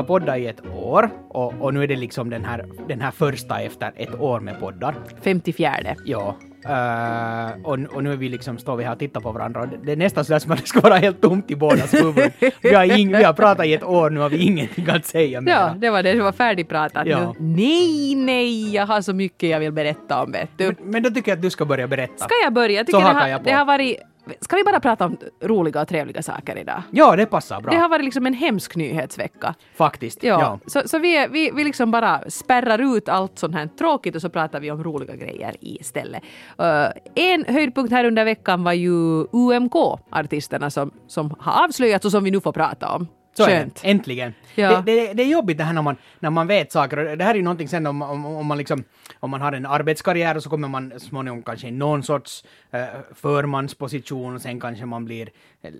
[0.00, 3.10] har poddat i ett år och, och nu är det liksom den här, den här
[3.10, 4.94] första efter ett år med poddar.
[5.22, 5.72] 54.
[6.04, 6.36] Ja.
[6.68, 9.68] Uh, och, och nu är vi liksom, står vi här och tittar på varandra och
[9.68, 12.30] det, det är nästan sådär som att det ska vara helt tomt i bådas huvuden.
[12.62, 15.40] vi, har ing, vi har pratat i ett år, nu har vi ingenting att säga
[15.40, 15.52] mer.
[15.52, 17.34] Ja, det var det, det var färdigpratat Ja.
[17.38, 17.46] nu.
[17.56, 20.66] Nej, nej, jag har så mycket jag vill berätta om vet du.
[20.66, 22.24] Men, men då tycker jag att du ska börja berätta.
[22.24, 22.76] Ska jag börja?
[22.76, 23.44] Jag tycker Så det, har, jag på.
[23.48, 23.96] det har varit...
[24.40, 26.82] Ska vi bara prata om roliga och trevliga saker idag?
[26.90, 27.72] Ja, det passar bra.
[27.72, 29.54] Det har varit liksom en hemsk nyhetsvecka.
[29.76, 30.22] Faktiskt.
[30.22, 30.58] Ja, Ja.
[30.66, 34.30] Så, så vi, vi, vi liksom bara spärrar ut allt sånt här tråkigt och så
[34.30, 36.22] pratar vi om roliga grejer istället.
[36.60, 36.66] Uh,
[37.14, 42.30] en höjdpunkt här under veckan var ju UMK-artisterna som, som har avslöjats och som vi
[42.30, 43.06] nu får prata om.
[43.32, 43.82] Så är Skönt.
[43.82, 43.90] det.
[43.90, 44.34] Äntligen.
[44.54, 44.82] Ja.
[44.86, 47.16] Det, det, det är jobbigt det här när man, när man vet saker.
[47.16, 48.84] Det här är ju någonting sen om, om, om, man liksom,
[49.20, 52.84] om man har en arbetskarriär och så kommer man småningom kanske i någon sorts eh,
[53.14, 55.28] förmansposition och sen kanske man blir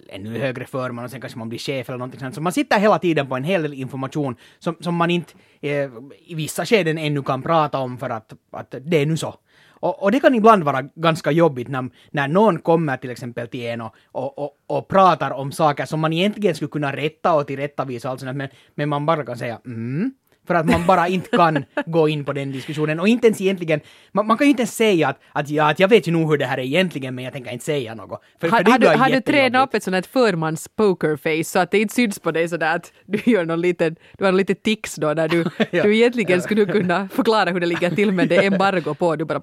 [0.08, 2.34] ännu högre förman och sen kanske man blir chef eller någonting sånt.
[2.34, 5.90] Så man sitter hela tiden på en hel del information som, som man inte eh,
[6.26, 9.34] i vissa skeden ännu kan prata om för att, att det är nu så.
[9.80, 13.66] Och, och det kan ibland vara ganska jobbigt när, när någon kommer till exempel till
[13.66, 17.46] en och, och, och, och pratar om saker som man egentligen skulle kunna rätta och
[17.46, 20.14] tillrättavisa och allt sånt, men, men man bara kan säga mm.
[20.50, 23.80] För att man bara inte kan gå in på den diskussionen och inte ens egentligen,
[24.12, 26.30] man, man kan ju inte ens säga att, att, ja, att jag vet ju nog
[26.30, 28.22] hur det här är egentligen men jag tänker inte säga något.
[28.40, 31.58] För, Har, för har, du, har du tränat upp ett sånt här förmans pokerface så
[31.58, 34.54] att det inte syns på dig sådär att du gör någon liten, du har lite
[34.54, 35.82] tics då när du, Ja.
[35.82, 39.24] du egentligen skulle kunna förklara hur det ligger till men det är embargo på du
[39.24, 39.40] bara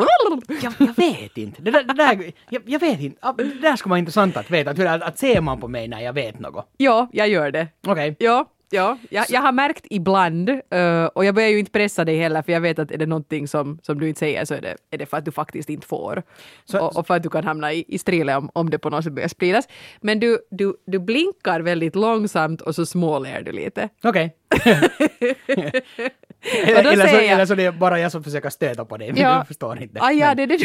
[0.61, 1.61] Jag, jag vet inte.
[1.61, 3.33] Det där, det där, jag, jag vet inte.
[3.38, 4.71] Det där skulle vara intressant att veta.
[4.71, 6.69] Att, att, att ser man på mig när jag vet något?
[6.77, 7.67] Ja, jag gör det.
[7.88, 8.16] Okej.
[8.19, 8.98] Ja, ja.
[9.10, 12.52] Jag, jag har märkt ibland, eh, och jag börjar ju inte pressa dig heller, för
[12.52, 14.98] jag vet att är det någonting som, som du inte säger så är det, är
[14.98, 16.23] det för att du faktiskt inte får.
[16.66, 18.90] Så- och, och för att du kan hamna i, i strile om, om det på
[18.90, 19.68] något sätt börjar spridas.
[20.02, 23.90] Men du, du, du blinkar väldigt långsamt och så småler du lite.
[24.04, 24.36] Okej.
[24.50, 24.58] Och
[26.65, 29.13] eller, eller, så, jag- eller så det är bara jag som försöker stöta på dig,
[29.13, 29.99] men du förstår inte.
[30.02, 30.58] Ah, ja, Men- det är det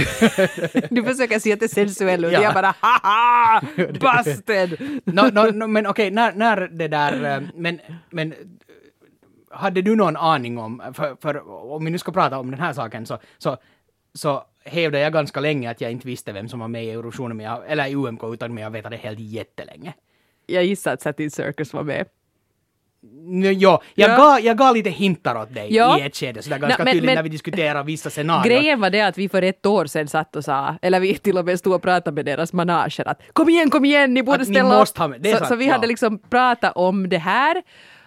[0.90, 0.94] du...
[1.02, 2.32] du försöker se att det är sensuell ut.
[2.32, 2.42] Ja.
[2.42, 3.62] Jag bara haha!
[4.24, 4.80] Busted!
[5.04, 7.36] no, no, no, men okej, när, när det där...
[7.36, 8.34] eh, Men, men
[9.50, 12.72] hade du någon aning om, för, för om vi nu ska prata om den här
[12.72, 13.56] saken så, så,
[14.14, 17.36] så hävdade jag ganska länge att jag inte visste vem som var med i Eurovisionen,
[17.36, 19.94] men jag, eller i UMK, utan men jag vet det helt jättelänge.
[20.46, 22.06] Jag gissar att Satin Circus var med.
[23.42, 24.16] Ja, jag, Ja.
[24.16, 25.98] Gav, jag gav lite hintar åt dig Ja.
[25.98, 28.44] i ett skede, sådär ganska Nå, men- tydligt men- när vi diskuterar vissa scenarier.
[28.56, 31.38] Grejen var det att vi för ett år sedan satt och sa, eller vi till
[31.38, 34.42] och med stod och pratade med deras manager att kom igen, kom igen, ni borde
[34.42, 34.98] Att ni ställa måste upp.
[34.98, 35.72] ha med- det är så, sant, så vi ja.
[35.72, 37.62] hade liksom pratat om det här.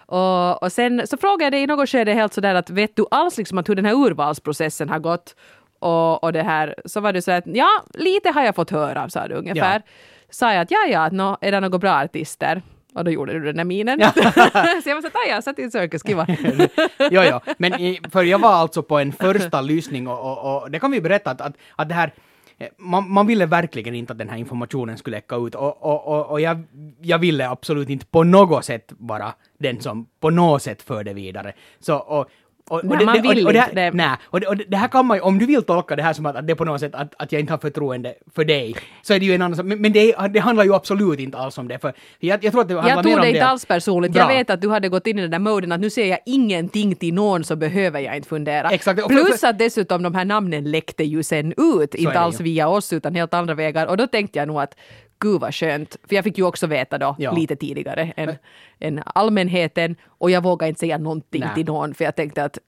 [0.06, 3.04] Och, och sen så frågade jag dig i något skede helt sådär att vet du
[3.10, 5.34] alls liksom att hur den här urvalsprocessen har gått?
[5.78, 9.08] Och, och det här, så var det så att ja, lite har jag fått höra,
[9.08, 9.82] sa du ungefär.
[10.30, 12.62] Sa jag att ja, ja, nå, är det några bra artister?
[12.96, 14.00] Och då gjorde du den där minen.
[14.00, 14.12] Ja.
[14.82, 16.26] så jag var så att "Ah, ja, satt i en cirkus, kiva.
[17.10, 17.40] jo, jo.
[17.58, 20.90] Men i, för jag var alltså på en första lyssning och, och, och det kan
[20.90, 22.14] vi berätta att, att, att det här
[22.58, 26.06] eh, man, man ville verkligen inte att den här informationen skulle läcka ut och, och,
[26.06, 26.62] och, och jag,
[27.00, 31.52] jag ville absolut inte på något sätt vara den som på något sätt förde vidare.
[31.80, 32.26] Så, och,
[32.68, 33.80] och, och Nej, man vill och, och det, inte det.
[33.80, 36.02] här- Nej, och det, och det här kan man ju, om du vill tolka det
[36.02, 38.14] här som att, att det är på något sätt att, att jag inte har förtroende
[38.34, 39.66] för dig, så är det ju en annan sak.
[39.66, 42.62] Men, men det, det handlar ju absolut inte alls om det, för jag, jag tror
[42.62, 44.14] att det handlar Jag mer tog om det inte alls personligt.
[44.14, 44.36] Jag Bra.
[44.36, 46.94] vet att du hade gått in i den där moden att nu säger jag ingenting
[46.94, 48.70] till någon så behöver jag inte fundera.
[48.70, 49.06] Exakt.
[49.08, 52.92] Plus att dessutom de här namnen läckte ju sen ut, inte det alls via oss
[52.92, 53.86] utan helt andra vägar.
[53.86, 54.74] Och då tänkte jag nog att
[55.18, 57.32] gud vad skönt, för jag fick ju också veta då Ja.
[57.32, 58.34] lite tidigare än,
[58.80, 61.54] än allmänheten och jag vågade inte säga någonting Nej.
[61.54, 62.58] till någon för jag tänkte att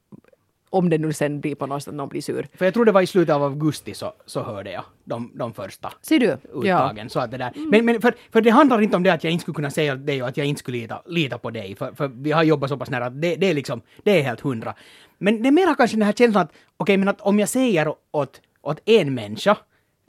[0.71, 2.49] om det nu sen blir på något sätt någon blir sur.
[2.55, 5.55] För jag tror det var i slutet av augusti så, så hörde jag de, de
[5.55, 6.27] första Ser du?
[6.27, 6.37] Ja.
[6.55, 7.11] uttagen.
[7.11, 7.53] Så att det där.
[7.71, 9.95] Men, men för, för det handlar inte om det att jag inte skulle kunna säga
[9.95, 11.77] dig och att jag inte skulle lita, lita på dig.
[11.77, 14.23] För, för vi har jobbat så pass nära att det, det är liksom, det är
[14.23, 14.75] helt hundra.
[15.19, 17.95] Men det är mera kanske den här känslan att, okej men att om jag säger
[18.11, 19.57] åt, åt en människa,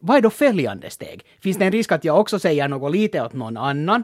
[0.02, 1.26] vad är då följande steg?
[1.42, 4.04] Finns det en risk att jag också säger något lite åt någon annan?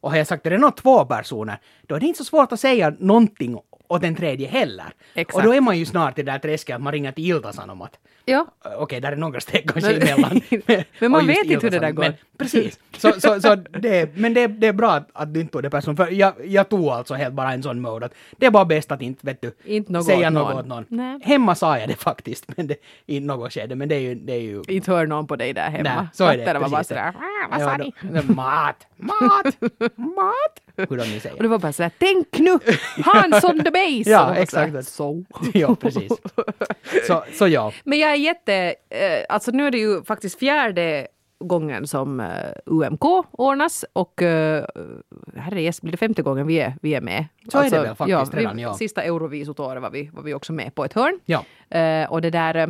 [0.00, 2.60] Och har jag sagt det redan två personer, då är det inte så svårt att
[2.60, 3.58] säga någonting
[3.88, 4.94] åt den tredje heller.
[5.14, 5.36] Exakt.
[5.36, 7.82] Och då är man ju snart i det där träsket att man ringer till Ilta-Sanom
[7.82, 8.46] att Ja.
[8.76, 10.40] Okej, där är några steg kanske emellan.
[10.98, 12.02] Men man vet inte hur det där går.
[12.02, 12.78] Men, precis.
[12.98, 15.70] Så, så, så det, men det, det är bra att, att du inte tog det
[15.70, 16.06] personligt.
[16.06, 18.92] För jag, jag tog alltså helt bara en sån mode att det är bara bäst
[18.92, 20.84] att inte, vet du, Inte något säga åt något åt någon.
[20.88, 21.18] Nej.
[21.22, 22.76] Hemma sa jag det faktiskt, men det,
[23.06, 23.74] i något skede.
[23.74, 24.14] Men det är ju...
[24.14, 25.94] Det är ju Inte hör någon på dig där hemma.
[25.96, 26.44] Nej, så är det.
[26.44, 27.18] Katterna var bara sådär, det.
[27.18, 27.92] "Ah, vad sa ni?
[28.34, 28.86] Mat!
[28.96, 29.60] Mat!
[29.96, 30.86] Mat!
[30.90, 31.42] Hur de nu Och säger.
[31.42, 32.58] det var bara såhär, tänk nu!
[33.04, 34.10] Hans on the base!
[34.10, 34.88] Ja, Och exakt.
[34.88, 35.24] So.
[35.54, 36.12] ja, precis.
[37.06, 37.72] Så, så ja.
[37.84, 38.54] Men jag är jätte,
[38.90, 41.06] eh, alltså nu är det ju faktiskt fjärde
[41.40, 42.26] gången som eh,
[42.66, 44.28] UMK ordnas och uh,
[45.36, 47.26] herrejes, blir det femte gången vi är, vi är med?
[47.48, 48.74] Så är det väl faktiskt ja, redan, ja.
[48.74, 51.20] Sista Eurovisutåret var vi, var vi också med på ett hörn.
[51.24, 51.44] Ja.
[51.78, 52.66] Eh, och det där eh,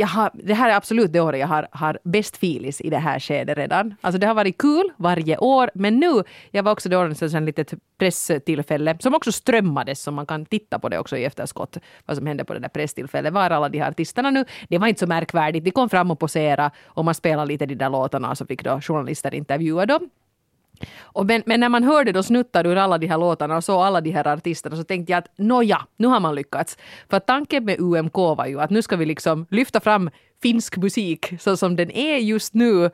[0.00, 2.98] jag har, det här är absolut det året jag har, har bäst filis i det
[2.98, 3.94] här skedet redan.
[4.00, 7.42] Alltså det har varit kul varje år, men nu, jag var också det året ett
[7.42, 12.16] litet presstillfälle som också strömmades, så man kan titta på det också i efterskott, vad
[12.16, 13.32] som hände på det där presstillfället.
[13.32, 14.44] Var alla de här artisterna nu?
[14.68, 15.64] Det var inte så märkvärdigt.
[15.64, 18.64] De kom fram och poserade och man spelade lite de där låtarna och så fick
[18.64, 20.10] då journalister intervjua dem.
[21.02, 23.80] Och men, men, när man hörde då snuttar ur alla de här låtarna och så
[23.80, 26.78] alla de här artisterna så tänkte jag att nåja, nu har man lyckats.
[27.10, 30.10] För tanken med UMK var ju att nu ska vi liksom lyfta fram
[30.42, 32.90] finsk musik så som den är just nu.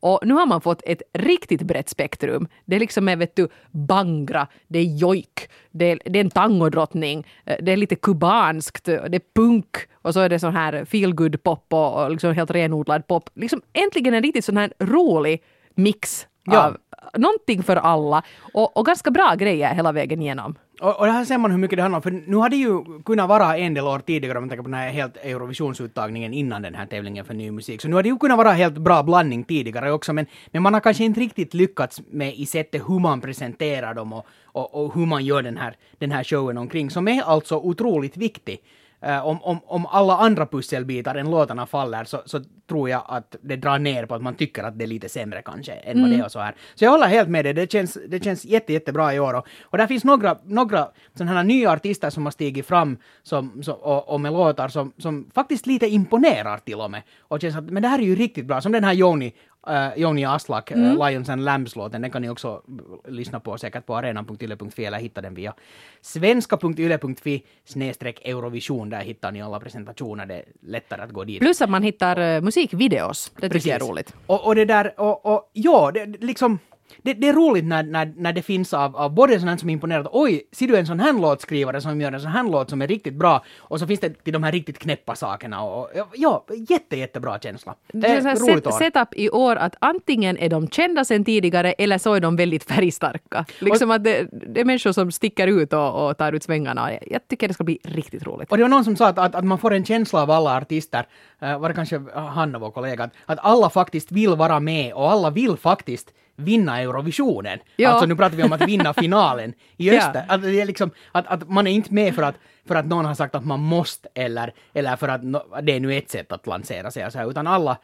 [0.00, 2.48] Och nu har man fått ett riktigt brett spektrum.
[2.64, 6.30] Det är liksom med, vet du, bangra, det är jojk, det är, det är en
[6.30, 10.54] tangodrottning, eh, det är lite kubanskt, eh, det är punk och så är det sån
[10.54, 13.30] här feelgood pop och, och liksom helt renodlad pop.
[13.34, 15.42] Liksom äntligen en riktigt sån här rolig
[15.74, 16.66] mix Ja.
[16.66, 16.76] av
[17.18, 18.22] någonting för alla
[18.54, 20.54] och, och ganska bra grejer hela vägen igenom.
[20.80, 22.84] Och, och det här ser man hur mycket det handlar om, för nu hade ju
[23.04, 26.62] kunnat vara en del år tidigare om man tänker på den här helt Eurovisionsuttagningen innan
[26.62, 27.82] den här tävlingen för ny musik.
[27.82, 30.80] Så nu hade ju kunnat vara helt bra blandning tidigare också, men, men man har
[30.80, 35.06] kanske inte riktigt lyckats med i sättet hur man presenterar dem och, och, och hur
[35.06, 38.60] man gör den här, den här showen omkring, som är alltså otroligt viktig.
[39.00, 43.36] Eh, om, om, om alla andra pusselbitar än låtarna faller så, så tror jag att
[43.42, 46.10] det drar ner på att man tycker att det är lite sämre kanske än vad
[46.10, 46.54] det är och så här.
[46.74, 49.34] Så jag håller helt med dig, det känns, det känns jätte, jättebra i år.
[49.34, 53.62] Och, och där finns några, några sådana här nya artister som har stigit fram som,
[53.62, 57.02] som, och, och med låtar som, som faktiskt lite imponerar till och med.
[57.20, 59.34] Och känns att men det här är ju riktigt bra, som den här Joni
[59.68, 62.62] Uh, Joni Aslak, uh, Lions and Lambs-låten, den kan ni också
[63.08, 65.54] lyssna på säkert på arenan.yle.fi eller hitta den via
[66.00, 68.90] svenska.yle.fi snedstreck Eurovision.
[68.90, 71.40] Där hittar ni alla presentationer, det är lättare att gå dit.
[71.40, 73.32] Plus att man hittar uh, musikvideos.
[73.40, 74.14] Det tycker jag är roligt.
[74.26, 76.58] Och, och det där, och, och ja, det liksom
[77.02, 80.00] det, det är roligt när, när, när det finns av, av både sådana som imponerar
[80.00, 82.82] att oj, ser du en sån här låtskrivare som gör en sån här låt som
[82.82, 86.44] är riktigt bra och så finns det till de här riktigt knäppa sakerna och ja,
[86.68, 87.74] jätte, jättebra känsla.
[87.92, 88.78] Det är ett en roligt set, år.
[88.78, 92.64] setup i år att antingen är de kända sen tidigare eller så är de väldigt
[92.72, 93.44] färgstarka.
[93.58, 96.92] Liksom att det, det är människor som sticker ut och, och tar ut svängarna.
[96.92, 98.50] Jag, jag tycker det ska bli riktigt roligt.
[98.50, 100.56] Och det var någon som sa att, att, att man får en känsla av alla
[100.56, 101.06] artister,
[101.38, 105.30] var det kanske Hanna, vår kollega, att, att alla faktiskt vill vara med och alla
[105.30, 107.58] vill faktiskt vinna Eurovisionen.
[107.76, 107.88] Ja.
[107.90, 109.98] Alltså nu pratar vi om att vinna finalen i Ja.
[109.98, 110.24] öster.
[110.28, 112.34] Att, det är liksom, att, att man är inte med för att,
[112.68, 115.80] för att någon har sagt att man måste eller, eller för att no, det är
[115.80, 117.78] nu ett sätt att lansera sig, och så här, utan alla,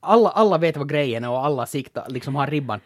[0.00, 2.80] alla, alla vet vad grejen är och alla siktar, liksom har ribban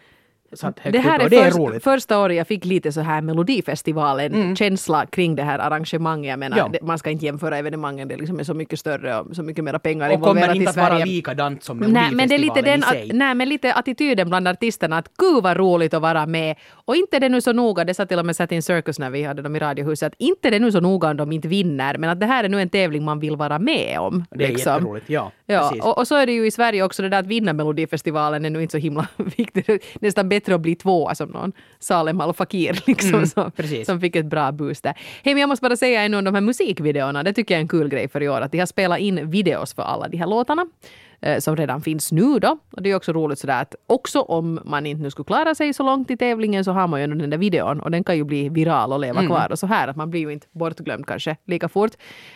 [0.56, 1.84] satt högt Det här är, och det är först, roligt.
[1.84, 6.30] första året jag fick lite så här Melodifestivalen-känsla kring det här arrangemanget.
[6.30, 6.68] Jag menar, Ja.
[6.72, 9.64] det, man ska inte jämföra evenemangen, det liksom är så mycket större och så mycket
[9.64, 11.04] mera pengar Och kommer involverat inte i att vara Sverige.
[11.06, 13.10] likadant som Nej, men det är lite Melodifestivalen den, i sig.
[13.10, 16.56] att, nej, men lite attityden bland artisterna att gud vad roligt att vara med.
[16.72, 19.22] Och inte det nu så noga, det sa till och med Satin Circus när vi
[19.22, 22.10] hade dem i Radiohuset, att inte det nu så noga om de inte vinner, men
[22.10, 24.24] att det här är nu en tävling man vill vara med om.
[24.30, 24.72] Det är liksom.
[24.72, 25.30] jätteroligt, ja.
[25.46, 28.44] Ja, och, och så är det ju i Sverige också, det där att vinna Melodifestivalen
[28.44, 29.06] är nu inte så himla
[29.36, 29.84] viktigt.
[30.00, 33.86] Nästan bättre att bli tvåa som någon Salem Al Fakir liksom, Mm, som, precis.
[33.86, 34.94] som fick ett bra boost där.
[35.24, 37.62] Hej, men jag måste bara säga ännu om de här musikvideorna, det tycker jag är
[37.62, 40.16] en kul grej för i år, att de har spelat in videos för alla de
[40.16, 40.66] här låtarna
[41.20, 42.58] eh, som redan finns nu då.
[42.70, 45.72] Och det är också roligt sådär att också om man inte nu skulle klara sig
[45.74, 48.24] så långt i tävlingen så har man ju den där videon och den kan ju
[48.24, 51.36] bli viral och leva kvar och så här att man blir ju inte bortglömd kanske
[51.46, 51.92] lika fort.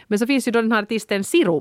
[0.06, 1.61] Men så finns ju då den här artisten Siru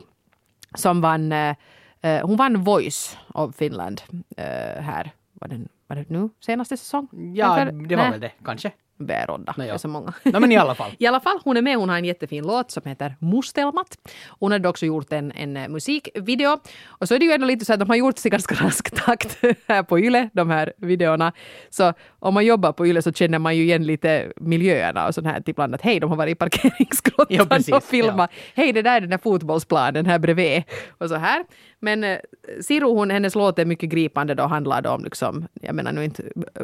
[0.76, 1.56] som vann, eh,
[2.02, 4.02] eh, hon vann Voice of Finland
[4.38, 7.08] eh, här, var, den, var det nu senaste säsong?
[7.36, 8.72] Ja, Eller- det var Nej, väl det, kanske.
[9.00, 9.74] Bärodda, Nå, det ja.
[9.74, 10.14] är så många.
[10.24, 10.92] No, men i alla fall.
[11.00, 11.78] I alla fall, hon är med.
[11.78, 13.98] Hon har en jättefin låt som heter Mustelmat.
[14.40, 16.58] Hon hade också gjort en, en eh, musikvideo.
[16.88, 19.06] Och så är det ju ändå lite så att de har gjort sig ganska rask
[19.06, 21.34] takt här på Yle, de här videorna.
[21.70, 25.28] Så om man jobbar på Yle så känner man ju igen lite miljöerna och sånt
[25.28, 25.44] här.
[25.46, 28.32] Ibland att hej, de har varit i parkeringsgrottan Ja, precis, och filmat.
[28.56, 30.64] Hej, det där är den där fotbollsplanen här bredvid.
[30.98, 31.46] Och så här.
[31.80, 32.18] Men eh,
[32.62, 36.04] Siru, hon, hennes låt är mycket gripande då, handlar det om liksom, jag menar nu
[36.04, 36.24] inte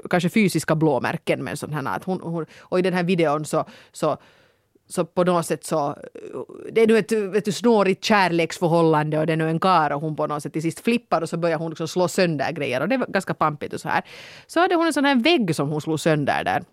[0.10, 3.66] kanske fysiska blåmärken, men sån här att hon, hon och i den här videon så,
[3.92, 4.18] så
[4.88, 5.98] så på något sätt så,
[6.72, 10.02] det är nu ett vet du, snårigt kärleksförhållande och det är nu en kar och
[10.02, 12.82] hon på något sätt till sist flippar och så börjar hon liksom slå sönder grejer
[12.82, 14.04] och det var ganska pampigt och så här.
[14.48, 16.64] Så hade hon en sån här vägg som hon slog sönder där.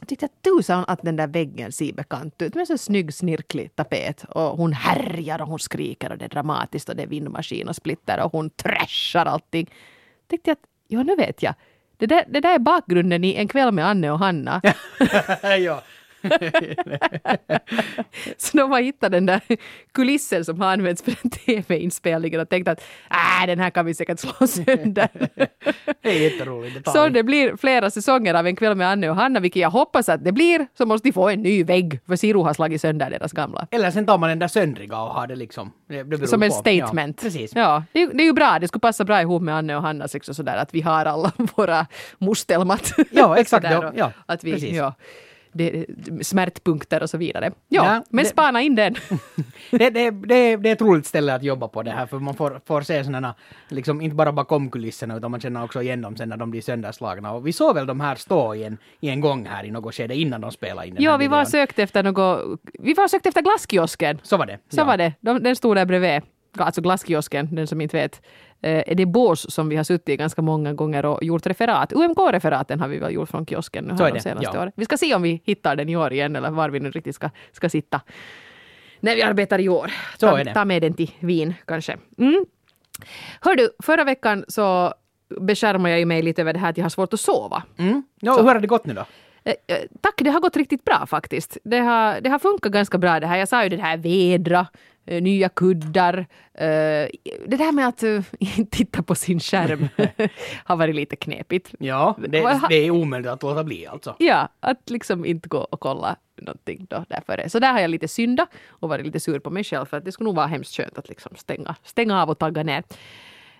[0.00, 3.76] Jag tyckte att tusan att den där väggen ser bekant ut med så snygg snirklig
[3.76, 7.68] tapet och hon härjar och hon skriker och det är dramatiskt och det är vindmaskin
[7.68, 9.70] och splitter och hon trashar allting.
[10.30, 10.58] Tyckte att,
[10.88, 11.54] ja nu vet jag.
[11.96, 14.62] Det där, det där är bakgrunden i En kväll med Anne och Hanna.
[15.58, 15.82] ja
[18.36, 19.40] så de har hittat den där
[19.92, 23.94] kulissen som har använts för den tv-inspelningen och tänkt att äh, den här kan vi
[23.94, 25.08] säkert slå sönder.
[26.02, 26.74] Det är jätteroligt.
[26.76, 26.94] detalj.
[26.96, 30.08] Så det blir flera säsonger av En kväll med Anne och Hanna, vilket jag hoppas
[30.08, 33.10] att det blir, så måste de få en ny vägg, för Siro har slagit sönder
[33.10, 33.66] deras gamla.
[33.70, 35.72] Eller sen tar man den där söndriga och har det liksom.
[35.88, 36.54] Det, Som en på.
[36.54, 37.16] statement.
[37.22, 37.52] Ja, precis.
[37.54, 39.76] Ja, det, är ju- det är ju bra, det skulle passa bra ihop med Anne
[39.76, 41.86] och Hannas liksom sådär att vi har alla våra
[42.18, 42.92] mustelmat.
[43.10, 43.66] Ja, exakt,
[43.96, 44.72] ja, att vi, precis.
[44.76, 44.94] ja,
[45.54, 45.86] det,
[46.22, 47.50] smärtpunkter och så vidare.
[47.68, 48.94] Ja, Ja, men det- spana in den.
[49.70, 52.34] Det, det, det, det är ett roligt ställe att jobba på det här, för man
[52.34, 53.34] får, får se sådana,
[53.68, 56.60] liksom inte bara bakom kulisserna, utan man känner också igen dem sen när de blir
[56.62, 57.32] sönderslagna.
[57.32, 59.94] Och vi såg väl de här stå i en, i en gång här i något
[59.94, 63.26] skede innan de spelade in den Ja, vi var sökt efter något, vi var sökt
[63.26, 64.18] efter glasskiosken.
[64.22, 64.58] Så var det.
[64.68, 64.84] Så ja.
[64.84, 65.12] var det.
[65.20, 66.22] De, den stod där bredvid.
[66.58, 68.22] Alltså glasskiosken, den som inte vet.
[68.62, 71.92] Är det bås som vi har suttit i ganska många gånger och gjort referat.
[71.92, 74.62] UMK-referaten har vi väl gjort från kiosken nu här är de senaste ja.
[74.62, 74.72] åren.
[74.76, 77.14] Vi ska se om vi hittar den i år igen eller var vi nu riktigt
[77.14, 78.00] ska, ska sitta.
[79.00, 79.92] När vi arbetar i år.
[80.18, 81.96] Så ta, ta med den till Wien kanske.
[82.18, 82.44] Mm.
[83.40, 84.94] Hör du, förra veckan så
[85.40, 87.62] beskärmade jag ju mig lite över det här att jag har svårt att sova.
[87.76, 88.02] Mm.
[88.20, 89.04] Ja, hur har det gått nu då?
[89.44, 91.58] Eh, eh, Tack, det har gått riktigt bra faktiskt.
[91.64, 93.38] Det har, det har funkat ganska bra det här.
[93.38, 94.66] Jag sa ju det här vädra,
[95.06, 96.18] nya kuddar.
[96.54, 97.08] eh,
[97.46, 98.22] Det där med att eh,
[98.70, 99.88] titta på sin skärm
[100.64, 101.74] har varit lite knepigt.
[101.78, 104.16] Ja, det, det är omöjligt att låta bli alltså.
[104.18, 107.48] Ja, att liksom inte gå och kolla någonting då därför.
[107.48, 110.04] Så där har jag lite synda och varit lite sur på mig själv för att
[110.04, 112.82] det skulle nog vara hemskt skönt att liksom stänga, stänga av och tagga ner.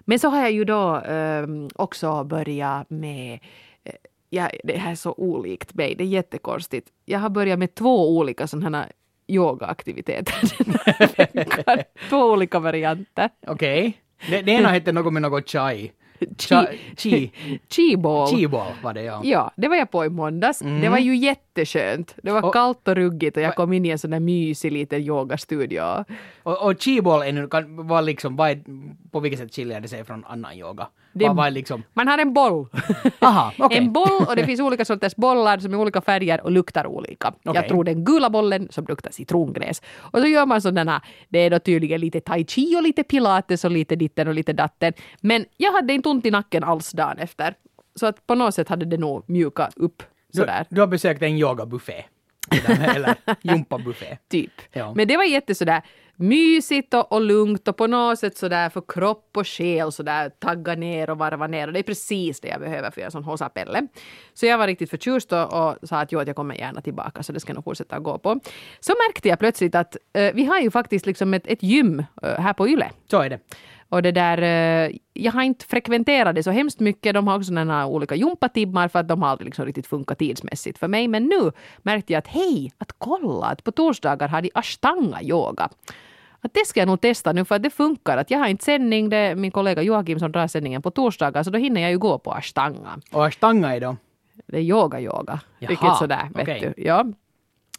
[0.00, 3.38] Men så har jag ju då ehm, också börjat med
[3.84, 3.92] eh,
[4.30, 6.88] Ja, det här är så olikt mig, det är jättekonstigt.
[7.04, 8.88] Jag har börjat med två olika sådana
[9.28, 11.78] yogaaktiviteter den här veckan.
[12.08, 13.30] Två olika varianter.
[13.46, 13.98] Okej.
[14.30, 15.92] Det, det ena hette något med något chai.
[16.38, 16.66] Cha,
[16.96, 17.30] chi.
[17.68, 18.28] Chi-ball.
[18.28, 19.20] Chi-ball var det ja.
[19.24, 20.58] Ja, det var jag på i måndags.
[20.58, 21.16] Det var ju
[21.58, 22.14] jätteskönt.
[22.22, 24.72] Det var Och- kallt och ruggigt och jag kom in i en sån där mysig
[24.72, 26.04] liten yogastudio.
[26.42, 28.60] Och, och chi-ball är nu, kan, var liksom, vad är,
[29.10, 30.86] på vilket sätt skiljer det sig från annan yoga?
[31.12, 32.66] Det- vad är liksom, Man har en boll.
[33.20, 33.78] aha, okej.
[33.78, 37.32] En boll och det finns olika sorters bollar som är olika färger och luktar olika.
[37.42, 37.68] Jag Okej.
[37.68, 39.82] tror den gula bollen som luktar citrongräs.
[39.98, 43.64] Och så gör man sådana, det är då tydligen lite tai chi och lite pilates
[43.64, 44.92] och lite ditten och lite datten.
[45.20, 47.54] Men jag hade inte ont i nacken alls dagen efter.
[47.96, 50.02] Så att på något sätt hade det nog mjukat upp
[50.36, 50.66] sådär.
[50.68, 52.04] du har besökt en yogabuffé.
[52.68, 54.18] Eller, gympabuffé.
[54.30, 54.52] Typ.
[54.72, 54.94] Ja.
[54.94, 55.82] Men det var jätte sådär
[56.16, 60.74] mysigt och, och lugnt och på något sätt sådär för kropp och själ sådär tagga
[60.74, 63.24] ner och varva ner och det är precis det jag behöver för att göra sån
[63.24, 63.86] hosapelle.
[64.34, 67.22] Så jag var riktigt förtjust och, och sa att jo, att jag kommer gärna tillbaka
[67.22, 68.40] så det ska jag nog fortsätta gå på.
[68.80, 72.40] Så märkte jag plötsligt att eh, vi har ju faktiskt liksom ett, ett gym eh,
[72.40, 72.90] här på Yle.
[73.10, 73.38] Så är det.
[73.94, 77.14] Och det där, eh, jag har inte frekventerat det så hemskt mycket.
[77.14, 80.78] De har också sådana olika gympatimmar för att de har aldrig liksom riktigt funkat tidsmässigt
[80.78, 81.08] för mig.
[81.08, 85.68] Men nu märkte jag att hej, att kolla, att på torsdagar har de ashtanga-yoga.
[86.40, 88.18] Att det ska jag nog testa nu för att det funkar.
[88.18, 91.42] Att jag har inte sändning, det är min kollega Joakim som drar sändningen på torsdagar
[91.42, 92.98] så då hinner jag ju gå på ashtanga.
[93.12, 93.96] Och ashtanga är då?
[94.46, 95.40] Det är yoga-yoga.
[95.58, 96.72] Vilket sådär, vet okej.
[96.76, 96.82] du.
[96.82, 97.00] Ja.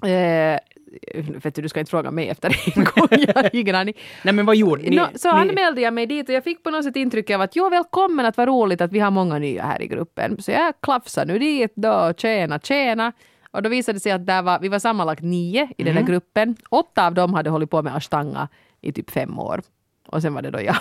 [0.09, 0.59] Eh,
[1.43, 3.93] vet du, du ska inte fråga mig efter en gång, jag har ingen aning.
[4.23, 4.95] Nej men vad gjorde ni?
[4.95, 7.41] Nå, så ni, anmälde jag mig dit och jag fick på något sätt intryck av
[7.41, 10.41] att jo, välkommen att vara roligt att vi har många nya här i gruppen.
[10.41, 13.11] Så jag klafsade nu dit då, tjena, tjena.
[13.51, 16.03] Och då visade det sig att där var, vi var sammanlagt nio i den Mm.
[16.03, 16.55] här gruppen.
[16.69, 18.47] Åtta av dem hade hållit på med ashtanga
[18.81, 19.61] i typ fem år.
[20.07, 20.75] Och sen var det då jag.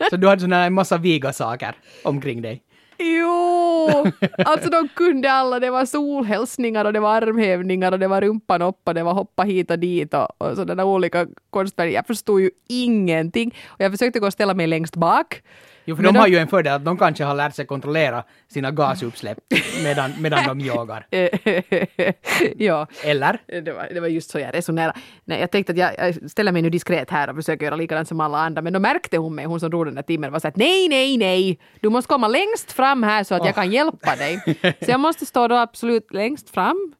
[0.10, 2.62] Så du hade såna en massa viga-saker omkring dig?
[2.98, 4.06] Jo!
[4.44, 5.60] Alltså de kunde alla.
[5.60, 9.14] Det var solhälsningar och det var armhävningar och det var rumpan upp och det var
[9.14, 11.92] hoppa hit och dit och, och sådana olika konstverk.
[11.92, 13.54] Jag förstod ju ingenting.
[13.66, 15.42] Och jag försökte gå och ställa mig längst bak.
[15.88, 18.24] Jo, för Men de har ju en fördel att de kanske har lärt sig kontrollera
[18.48, 19.38] sina gasutsläpp
[19.84, 21.06] medan, medan de yogar.
[22.56, 23.38] ja, Eller?
[23.62, 24.98] det var, det var just så jag resonerade.
[25.24, 28.08] Nej, jag tänkte att jag, jag ställer mig nu diskret här och försöker göra likadant
[28.08, 28.62] som alla andra.
[28.62, 30.88] Men då märkte hon mig, hon som drog den där timmen, var så att nej,
[30.88, 34.42] nej, nej, du måste komma längst fram här så att jag kan hjälpa dig.
[34.80, 36.92] Så jag måste stå då absolut längst fram.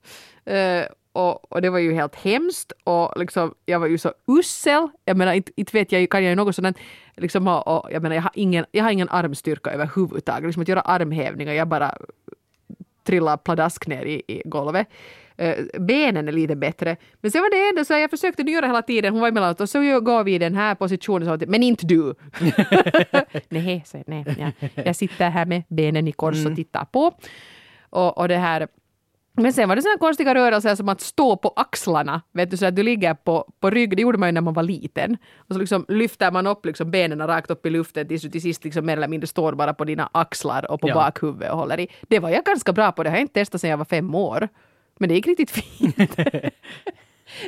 [0.47, 0.85] Eh,
[1.19, 4.89] och, och det var ju helt hemskt och liksom, jag var ju så usel.
[5.05, 6.79] Jag menar, inte, inte vet jag, kan jag ju något sådant,
[7.17, 10.45] liksom, och, och, jag menar, jag har ingen, jag har ingen armstyrka överhuvudtaget.
[10.45, 11.95] Liksom att göra armhävningar, jag bara
[13.05, 14.87] trillar pladask ner i, i golvet.
[15.37, 16.97] Eh, benen är lite bättre.
[17.21, 19.29] Men sen var det ändå så här, jag försökte nu göra hela tiden, hon var
[19.29, 22.15] emellanåt och så går vi den här positionen, så, att- men inte du.
[23.49, 24.69] nej, så, nej ja.
[24.85, 27.13] jag sitter här med benen i kors och tittar på.
[27.91, 28.69] Och, och det här
[29.39, 32.23] men sen var det sådana konstiga rörelser som att stå på axlarna.
[32.33, 34.55] Vet du, så att du ligger på, på rygg, det gjorde man ju när man
[34.55, 35.17] var liten.
[35.37, 38.43] Och så liksom lyfter man upp liksom benen rakt upp i luften tills du till
[38.43, 40.95] sist liksom mer eller mindre står bara på dina axlar och på Ja.
[40.95, 41.89] bakhuvudet och håller i.
[42.09, 44.15] Det var jag ganska bra på, det har jag inte testat sedan jag var fem
[44.15, 44.49] år.
[44.99, 45.97] Men det gick riktigt fint.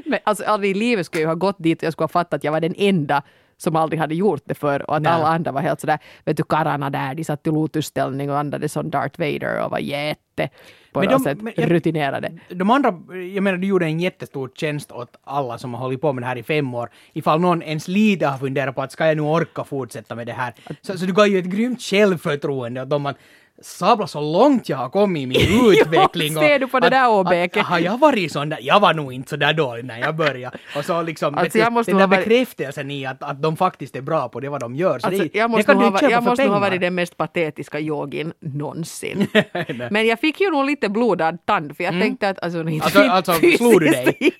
[0.04, 2.34] Men alltså aldrig i livet skulle jag ha gått dit och jag skulle ha fattat
[2.34, 3.22] att jag var den enda
[3.60, 5.12] som aldrig hade gjort det för och att Nej.
[5.12, 8.72] alla andra var helt sådär, vet du karlarna där, de satt i lotusställning och andades
[8.72, 10.48] som Darth Vader och var jätte
[10.92, 12.32] på Men något de- sätt men jag- rutinerade.
[12.48, 12.88] De andra,
[13.34, 16.26] jag menar du gjorde en jättestor tjänst åt alla som har hållit på med det
[16.26, 16.90] här i fem år.
[17.12, 20.32] Ifall någon ens lite har funderat på att ska jag nu orka fortsätta med det
[20.32, 20.54] här.
[20.82, 23.16] Så, så du gav ju ett grymt självförtroende åt dem att
[23.62, 26.34] sabla så långt jag har kommit i min utveckling.
[26.34, 27.60] ser du på det där, Åbeke?
[27.60, 28.58] Har jag varit sån där?
[28.62, 30.58] Jag var nog inte så där dålig när jag började.
[30.76, 33.96] Och så liksom, Alltså, jag måste den där varit- bekräftelsen i att, att de faktiskt
[33.96, 34.98] är bra på det vad de gör.
[34.98, 36.80] Så Alltså, det, jag det måste, kan nog ha, jag för måste nog ha varit
[36.80, 39.26] den mest patetiska yogin någonsin.
[39.90, 43.00] Men jag fick ju nog lite blodad tand för jag tänkte att alltså, inte Alltså-
[43.32, 44.32] alltså, slog du dig?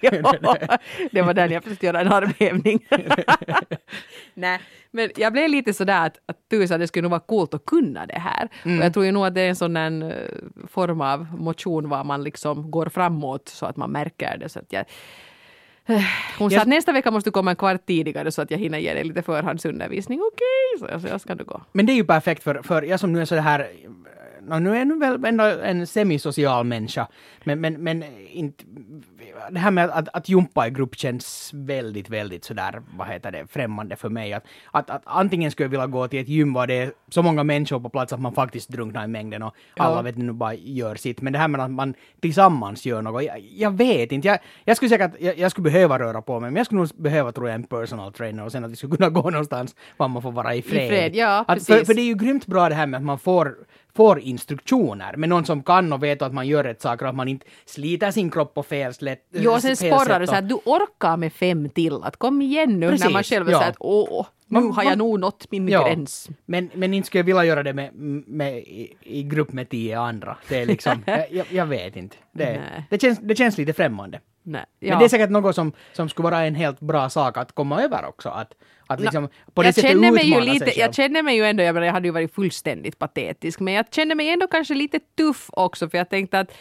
[1.13, 2.81] det var den jag försökte göra en armhävning.
[4.35, 4.61] Nej,
[4.91, 8.07] men jag blev lite sådär att, att tusan det skulle nog vara coolt att kunna
[8.07, 8.49] det här.
[8.65, 8.79] Mm.
[8.79, 11.89] Och jag tror ju nog att det är en sån där eh, form av motion
[11.89, 14.49] var man liksom går framåt så att man märker det.
[14.49, 14.85] Så att jag,
[15.87, 16.03] Eh,
[16.39, 18.59] hon sa Jag- att nästa vecka måste du komma en kvart tidigare så att jag
[18.59, 20.21] hinner ge dig lite förhandsundervisning.
[20.33, 21.61] Okej, jag, så jag ska nu gå.
[21.73, 23.69] Men det är ju perfekt för, för jag som nu är så här,
[24.43, 27.07] no, nu är jag nu väl ändå en semisocial människa,
[27.45, 28.65] men, men, men inte,
[29.51, 33.47] det här med att, att jumpa i grupp känns väldigt, väldigt sådär, vad heter det,
[33.51, 34.33] främmande för mig.
[34.33, 37.23] Att, att, att antingen skulle jag vilja gå till ett gym var det är så
[37.23, 39.85] många människor på plats att man faktiskt drunknar i mängden och Ja.
[39.85, 41.21] alla vet nu bara gör sitt.
[41.21, 44.29] Men det här med att man tillsammans gör något, jag, jag vet inte.
[44.29, 46.89] Jag, jag skulle säkert, jag, jag skulle behöva röra på mig, men jag skulle nog
[46.97, 50.09] behöva, tror jag, en personal trainer och sen att vi skulle kunna gå någonstans var
[50.09, 50.89] man får vara i fred.
[50.89, 53.19] fred, ja, att, för, för det är ju grymt bra det här med att man
[53.19, 53.55] får,
[53.97, 57.17] får instruktioner med någon som kan och vet att man gör rätt saker och att
[57.17, 59.27] man inte sliter sin kropp på fel sätt.
[59.33, 62.03] Jo, och sen sporrar du så att du orkar med fem till.
[62.03, 63.59] Att kom igen nu när man Precis, själv är ja.
[63.59, 65.87] så att åh, nu har jag nog nått min Ja.
[65.89, 66.29] gräns.
[66.47, 69.99] Men, men inte skulle jag vilja göra det med, med, i, i grupp med tio
[70.01, 70.37] andra.
[70.49, 72.17] Det är liksom, jag, jag, vet inte.
[72.33, 74.21] Det, det, känns, det känns lite främmande.
[74.43, 77.53] Nej, Men det är säkert något som, som skulle vara en helt bra sak att
[77.53, 78.29] komma över också.
[78.29, 78.53] Att,
[78.91, 80.79] att liksom på det jag sättet känner mig ju utmana sig lite, själv.
[80.79, 83.87] jag känner mig ju ändå, jag, menar, jag hade ju varit fullständigt patetisk, men jag
[83.91, 86.53] känner mig ändå kanske lite tuff också för jag tänkte att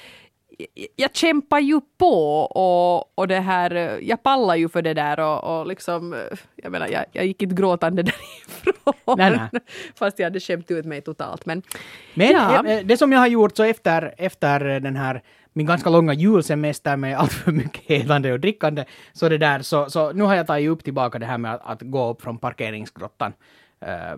[0.96, 5.60] jag- kämpar ju på och, och det här, jag pallar ju för det där och,
[5.60, 6.16] och liksom,
[6.56, 9.18] jag menar, jag, jag gick inte gråtande därifrån.
[9.18, 9.62] Nej, nej.
[9.96, 11.46] Fast jag hade skämt ut mig totalt.
[11.46, 11.62] Men,
[12.14, 12.66] Men ja.
[12.66, 15.22] eh, det som jag har gjort så efter, efter den här
[15.60, 19.90] min ganska långa julsemester med allt för mycket ätande och drickande, så det där, så,
[19.90, 22.38] så nu har jag tagit upp tillbaka det här med att, att gå upp från
[22.38, 23.34] parkeringsgrottan.
[23.82, 24.18] Eh,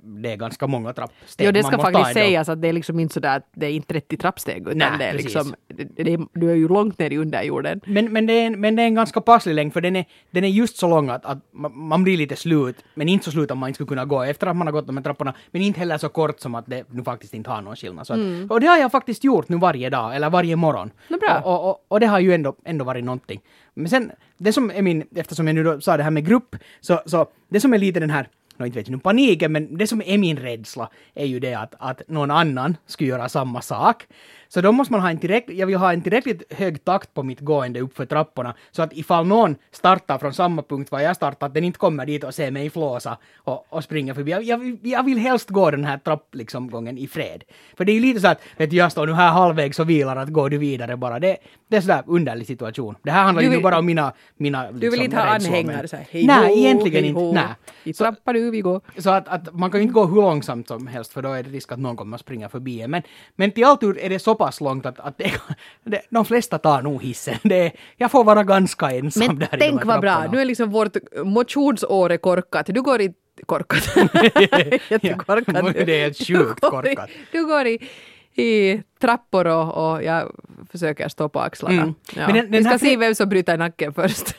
[0.00, 3.14] det är ganska många trappsteg Jo, det ska faktiskt sägas att det är liksom inte
[3.14, 5.34] sådär att det är inte 30 trappsteg utan Nej, det är precis.
[5.34, 5.54] liksom,
[5.96, 7.80] det, är, du är ju långt ner i underjorden.
[7.86, 10.04] Men, men, det är en, men det är en ganska passlig längd, för den är,
[10.30, 13.30] den är just så lång att, att ma- man blir lite slut, men inte så
[13.30, 15.34] slut att man inte skulle kunna gå efter att man har gått de här trapporna,
[15.50, 18.06] men inte heller så kort som att det nu faktiskt inte har någon skillnad.
[18.06, 20.90] Så att, Och det har jag faktiskt gjort nu varje dag, eller varje morgon.
[21.08, 21.42] Mm.
[21.42, 23.40] Och, och, och, och det har ju ändå, ändå varit någonting.
[23.74, 26.56] Men sen, det som är min, eftersom jag nu då sa det här med grupp,
[26.80, 28.28] så, så det som är lite den här
[28.60, 31.54] Nå, inte vet jag nu paniken, men det som är min rädsla är ju det
[31.54, 34.06] att, att någon annan skulle göra samma sak.
[34.52, 37.22] Så då måste man ha en tillräckligt, jag vill ha en tillräckligt hög takt på
[37.22, 41.42] mitt gående uppför trapporna, så att ifall någon startar från samma punkt var jag startat,
[41.42, 44.30] att den inte kommer dit och ser mig flåsa och, och springa förbi.
[44.30, 47.42] Jag, jag, vill- jag vill helst gå den här trappgången liksom, i fred.
[47.76, 49.90] För det är ju lite så att, vet du, jag står nu här halvvägs och
[49.90, 51.18] vilar, att går du vidare bara.
[51.20, 51.36] Det,
[51.68, 52.94] det är sådär underlig situation.
[53.02, 55.88] Det här handlar ju nu bara om mina, mina Du vill liksom, inte ha anhängare
[55.88, 57.32] så här, hej Nej, egentligen hej inte.
[57.32, 57.54] Nej.
[57.84, 58.80] I trappar du, vi går.
[58.98, 61.42] så att, att man kan ju inte gå hur långsamt som helst för då är
[61.42, 62.90] det risk att någon kommer att springa förbi en.
[62.90, 63.02] Men,
[63.36, 65.32] men till alltur är det så pass långt att, att det,
[65.84, 67.38] det, de flesta tar nog hissen.
[67.42, 70.70] Det, jag får vara ganska ensam Men där de tänk vad bra, nu är liksom
[70.70, 72.66] vårt motionsår korkat.
[72.66, 73.14] Du går i
[73.46, 73.84] korkat.
[74.90, 75.54] Jättekorkat.
[75.76, 77.10] Ja, det är sjukt korkat.
[77.32, 77.78] Du går i,
[78.42, 80.32] i trappor och, och jag
[80.72, 81.82] försöker stå på axlarna.
[81.82, 81.94] Mm.
[82.16, 82.26] Ja.
[82.26, 84.34] Men den- den Vi ska här se vem som bryter nacken först.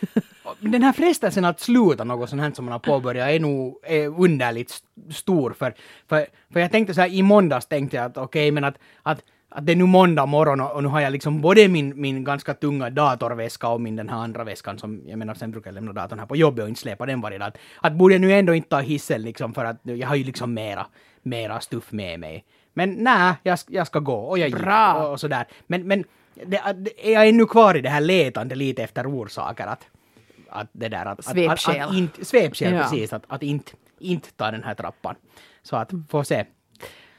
[0.60, 3.80] Men Den här frestelsen att sluta något sånt här som man har påbörjat är nog
[3.84, 5.54] är underligt st- stor.
[5.60, 5.74] För,
[6.10, 9.22] för, för jag tänkte så här, i måndags tänkte jag att okej, men att, att
[9.52, 12.24] att det är nu måndag morgon och, och nu har jag liksom både min, min
[12.24, 15.76] ganska tunga datorväska och min den här andra väskan som, jag menar sen brukar jag
[15.76, 17.48] lämna datorn här på jobbet och inte släpa den varje dag.
[17.48, 20.24] Att, att borde jag nu ändå inte ta hissen liksom för att jag har ju
[20.24, 20.86] liksom mera,
[21.22, 22.46] mera stuff med mig.
[22.74, 24.94] Men nej, jag, jag ska gå och jag gick Bra.
[24.94, 25.48] och, och sådär.
[25.68, 29.68] Men, men det, det, jag är ännu kvar i det här letande lite efter orsaker.
[29.68, 29.88] Att,
[30.50, 31.26] att det där att...
[31.26, 31.82] Svepskäl.
[31.82, 32.82] Att, att, inte, svepskäl, Ja.
[32.82, 33.14] precis.
[33.14, 35.16] Att, att inte, inte ta den här trappan.
[35.64, 36.46] Så att, få se.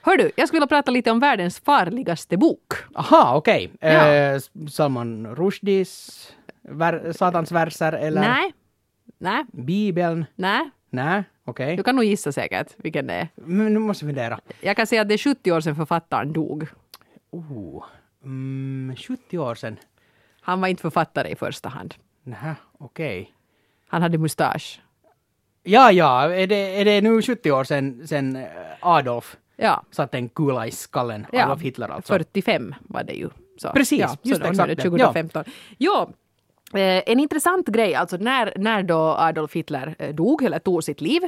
[0.04, 2.72] Hör du, jag skulle vilja prata lite om världens farligaste bok.
[2.94, 3.70] Aha, okej.
[3.80, 4.12] Ja.
[4.14, 6.28] Eh, Salman Rushdies
[6.62, 8.52] ver, Satans verser eller Nej,
[9.18, 10.24] nej, Bibeln?
[10.34, 10.70] nej.
[10.90, 11.76] Nej, okej.
[11.76, 13.28] Du kan nog gissa säkert vilken det är.
[13.34, 14.40] Men nu måste vi fundera.
[14.60, 16.66] Jag kan säga att det är 70 år sedan författaren dog.
[17.30, 17.84] Oh,
[18.24, 19.76] mm, 70 år sedan.
[20.40, 21.94] Han var inte författare i första hand.
[22.22, 23.32] Nähä, okej.
[23.88, 24.80] Han hade mustasch.
[25.62, 28.46] Ja, ja, är det, är det nu 70 år sedan, sedan eh,
[28.80, 29.82] Adolf Ja.
[29.90, 31.26] satte en kula i skallen?
[31.32, 32.12] Ja, Adolf Hitler alltså.
[32.12, 33.28] 45 var det ju.
[33.56, 33.68] Så.
[33.68, 34.82] Precis, ja, just så exakt nu är det.
[34.82, 35.44] det 2015.
[35.78, 36.08] Ja.
[36.74, 41.00] Eh, en intressant grej, alltså när, när då Adolf Hitler eh, dog, eller tog sitt
[41.00, 41.22] liv,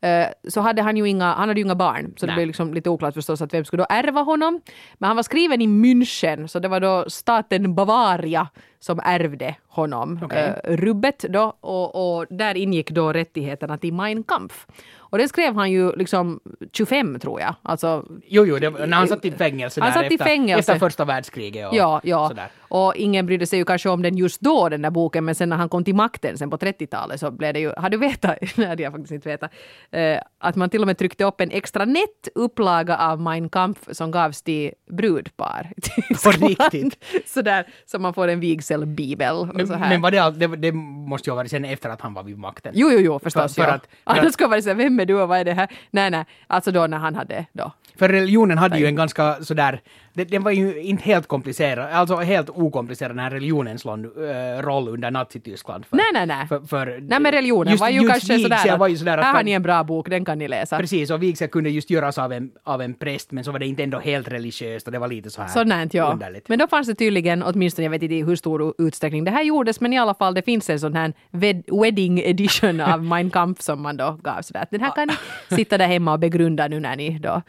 [0.00, 2.14] eh, så hade han ju inga, han hade ju inga barn.
[2.16, 2.36] Så det Nej.
[2.36, 4.60] blev liksom lite oklart förstås att vem skulle då ärva honom.
[4.94, 8.48] Men han var skriven i München, så det var då staten Bavaria
[8.80, 10.28] som ärvde honom.
[10.32, 14.66] Eh, rubbet då, och, och där ingick då rättigheterna till Mein Kampf.
[15.12, 16.40] Och den skrev han ju liksom
[16.72, 17.54] 25 tror jag.
[17.62, 20.72] Alltså Jo, jo, det, när han satt i fängelse Han satt i efter, fängelse.
[20.72, 22.28] efter första världskriget och Ja, ja.
[22.28, 22.48] sådär.
[22.68, 25.48] Och ingen brydde sig ju kanske om den just då, den där boken, men sen
[25.48, 28.36] när han kom till makten sen på 30-talet så blev det ju, har du vetat,
[28.40, 29.50] nej det hade jag faktiskt inte vetat,
[29.90, 33.78] eh, att man till och med tryckte upp en extra nätt upplaga av Mein Kampf
[33.92, 35.70] som gavs till brudpar.
[35.82, 36.42] Tyskland.
[36.48, 37.04] riktigt?
[37.26, 39.88] Sådär, så man får en vigselbibel och så här.
[39.88, 42.38] men var det, det, det måste ju ha varit sen efter att han var vid
[42.38, 42.72] makten.
[42.74, 43.54] Jo, jo, jo, förstås.
[43.54, 43.74] För- för ja.
[43.74, 45.68] att- för Annars skulle man säga, vem är du och vad är det här?
[45.90, 47.72] Nej, nej, alltså då när han hade då.
[47.96, 49.80] För religionen hade ju en ganska sådär,
[50.14, 54.88] det, den var ju inte helt komplicerad, alltså helt okomplicerad den här religionens äh, roll
[54.88, 55.86] under Nazityskland.
[55.86, 56.46] För, Nej, nej, nej.
[56.48, 59.18] För, för, Nej, men religionen just- var ju just kanske sådär var ju att, sådär
[59.18, 60.78] att här har ni en bra bok, den kan ni läsa.
[60.78, 63.66] Precis, och vigsel kunde just göras av en, av en präst, men så var det
[63.66, 66.12] inte ändå helt religiöst och det var lite så här Sådant ja.
[66.12, 66.48] underligt.
[66.48, 69.42] Men då fanns det tydligen, åtminstone jag vet inte i hur stor utsträckning det här
[69.42, 73.30] gjordes, men i alla fall det finns en sån här wed- wedding edition av Mein
[73.30, 75.14] Kampf som man då gav sådär att den här kan ni
[75.56, 77.42] sitta där hemma och begrunda nu när ni då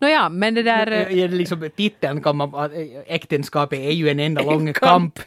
[0.00, 0.86] Nåja, men det där...
[0.86, 2.70] Är det liksom, titeln kan man,
[3.06, 5.18] äktenskapet är ju en enda lång kamp.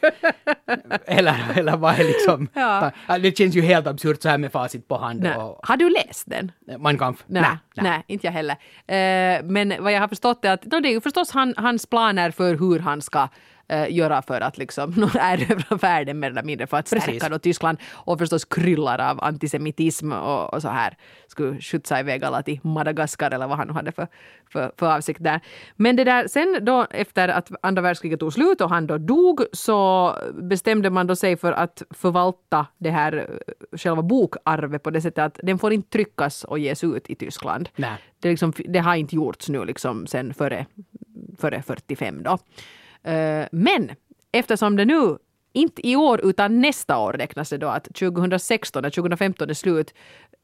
[1.06, 2.48] eller, eller vad är liksom...
[2.54, 2.90] Ja.
[3.20, 5.26] Det känns ju helt absurt så här med facit på hand.
[5.26, 6.52] Och, Har du läst den?
[6.78, 7.24] Mein Kampf?
[7.26, 8.04] Nej, nej.
[8.06, 8.56] inte jag heller.
[8.86, 11.86] Eh, men vad jag har förstått är att no, det är ju förstås han, hans
[11.86, 13.28] planer för hur han ska
[13.72, 17.28] eh, göra för att liksom erövra världen mer eller mindre för att stärka Precis.
[17.28, 22.42] då Tyskland och förstås kryllar av antisemitism och, och så här skulle skjutsa iväg alla
[22.42, 24.06] till Madagaskar eller vad han nu hade för,
[24.52, 25.40] för, för avsikt där.
[25.76, 29.44] Men det där sen då efter att andra världskriget tog slut och han då dog
[29.52, 35.00] så bestämde man då sig för att förvalta det här eh, själva bokarvet på det
[35.00, 37.68] sättet att den får inte tryckas och ges ut i Tyskland.
[37.76, 37.98] Nej.
[38.20, 40.66] Det, liksom, det har inte gjorts nu liksom sen före,
[41.38, 42.38] före 45 då.
[43.04, 43.90] Eh, men
[44.32, 45.16] eftersom det nu
[45.54, 49.94] inte i år utan nästa år räknas det då att 2016, när 2015 är slut,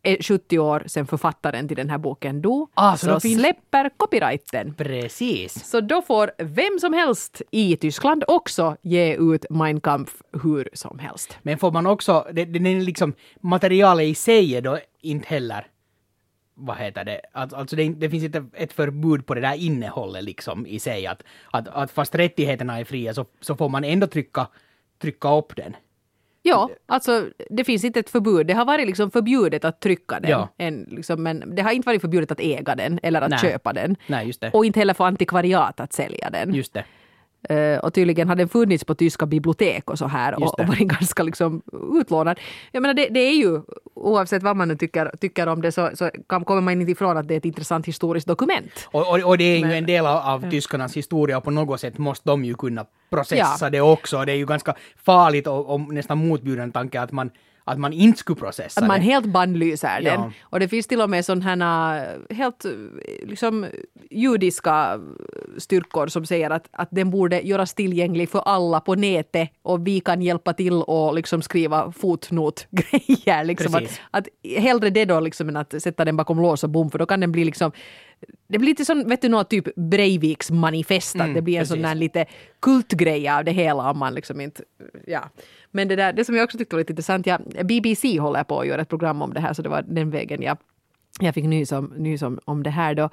[0.02, 3.40] är 70 år sedan författaren till den här boken dog, Ah, så så, då finns-
[3.40, 4.74] släpper copyrighten.
[4.74, 5.64] Precis.
[5.64, 10.98] Så då får vem som helst i Tyskland också ge ut Mein Kampf hur som
[10.98, 11.38] helst.
[11.42, 15.66] Men får man också, det, det är liksom, materialet i sig är då inte heller,
[16.58, 20.24] vad heter det, att, alltså det, det finns inte ett förbud på det där innehållet
[20.24, 24.06] liksom i sig, att, att, att fast rättigheterna är fria så, så får man ändå
[24.06, 24.46] trycka,
[24.98, 25.76] trycka upp den.
[26.42, 28.46] Ja, alltså det finns inte ett förbud.
[28.46, 30.30] Det har varit liksom förbjudet att trycka den.
[30.30, 30.48] Ja.
[30.56, 33.38] En, liksom, men det har inte varit förbjudet att äga den eller att Nej.
[33.38, 33.96] köpa den.
[34.06, 34.32] Nej.
[34.52, 36.54] Och inte heller för antikvariat att sälja den.
[36.54, 36.84] Just det.
[37.48, 40.88] Eh, och tydligen har den funnits på tyska bibliotek och så här och, och varit
[40.88, 41.62] ganska liksom
[42.00, 42.38] utlånad.
[42.72, 43.60] Jag menar det, det är ju,
[43.94, 47.28] oavsett vad man nu tycker, tycker om det så, så kommer man inte ifrån att
[47.28, 48.88] det är ett intressant historiskt dokument.
[48.92, 51.50] Och, och, och det är ju Men- en del av, av tyskarnas historia och på
[51.50, 53.70] något sätt måste de ju kunna processa Ja.
[53.70, 54.24] det också.
[54.24, 57.30] Det är ju ganska farligt och, och nästan motbjudande tanke att man,
[57.68, 59.04] att man inte skulle processa Att man det.
[59.06, 60.10] helt bannlyser Ja.
[60.10, 60.32] den.
[60.42, 62.00] Och det finns till och med sådana
[62.30, 62.64] helt
[63.22, 63.66] liksom
[64.10, 65.00] judiska
[65.58, 70.00] styrkor som säger att, att den borde göras tillgänglig för alla på nätet och vi
[70.00, 73.44] kan hjälpa till och liksom skriva fotnotgrejer.
[73.48, 74.28] Liksom att, att
[74.58, 77.20] hellre det då liksom än att sätta den bakom lås och bom för då kan
[77.20, 77.72] den bli liksom
[78.48, 81.76] det blir lite sån, vet du något, typ Breiviks manifest, Mm, det blir en sån
[81.76, 81.88] precis.
[81.90, 82.26] där lite
[82.60, 84.62] kultgrej av det hela om man liksom inte,
[85.06, 85.20] ja.
[85.70, 88.60] Men det där, det som jag också tyckte var lite intressant, ja, BBC håller på
[88.60, 90.56] att göra ett program om det här så det var den vägen jag,
[91.20, 93.08] jag fick nys om, nys om, om det här då.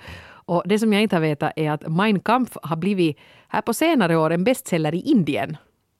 [0.47, 3.73] Och det som jag inte har vetat är att Mein Kampf har blivit här på
[3.73, 5.57] senare år en bestseller i Indien.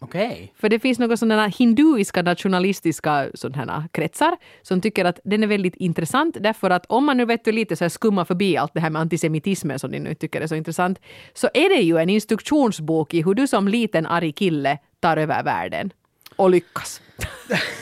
[0.09, 0.53] Okej.
[0.55, 5.75] För det finns några sådana hinduiska nationalistiska sådana kretsar som tycker att den är väldigt
[5.75, 8.79] intressant därför att om man nu vet du lite så här skumma förbi allt det
[8.79, 10.99] här med antisemitismen som ni nu tycker är så intressant
[11.33, 15.43] så är det ju en instruktionsbok i hur du som liten arg kille tar över
[15.43, 15.93] världen
[16.35, 17.01] och lyckas.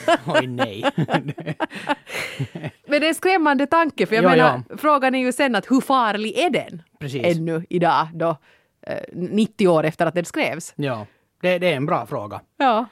[0.25, 0.83] Oj nej.
[2.87, 5.71] Men det är en skrämmande tanke för jag Ja, menar frågan är ju sen att
[5.71, 7.37] hur farlig är den Precis.
[7.37, 8.37] ännu idag då
[8.87, 10.73] eh, 90 år efter att den skrevs?
[10.75, 11.05] ja,
[11.43, 12.41] det, det är en bra fråga.
[12.57, 12.85] Ja.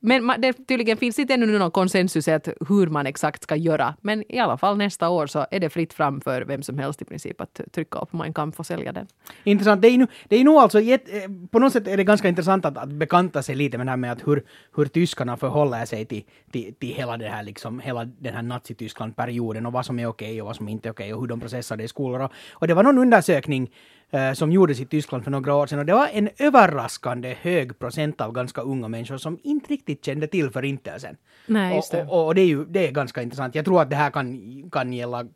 [0.00, 3.94] Men det tydligen finns inte ännu någon konsensus att hur man exakt ska göra.
[4.00, 7.02] Men i alla fall nästa år så är det fritt fram för vem som helst
[7.02, 9.06] i princip att trycka upp Mein Kampf och sälja den.
[9.44, 9.82] Intressant.
[9.82, 11.00] Det är, nu, det är nog alltså, eh,
[11.50, 13.96] på något sätt är det ganska intressant att, att bekanta sig lite med det här
[13.96, 14.44] med att hur,
[14.76, 19.66] hur tyskarna förhåller sig till, till, till hela, det här, liksom, hela den här Nazityskland-perioden
[19.66, 21.76] och vad som är okej och vad som inte är okej och hur de processar
[21.76, 22.20] det i skolor.
[22.20, 23.70] Och, och det var någon undersökning
[24.34, 28.20] som gjordes i Tyskland för några år sedan och det var en överraskande hög procent
[28.20, 31.16] av ganska unga människor som inte riktigt kände till Förintelsen.
[31.46, 32.02] Nej, just det.
[32.02, 33.54] Och, och, och det är ju det är ganska intressant.
[33.54, 35.26] Jag tror att det här kan, kan gälla